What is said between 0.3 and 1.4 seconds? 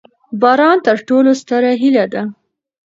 باران تر ټولو